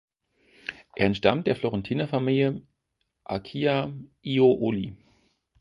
Er 0.95 1.05
entstammt 1.05 1.45
der 1.45 1.55
florentiner 1.55 2.07
Familie 2.07 2.65
Acciaiuoli. 3.23 4.97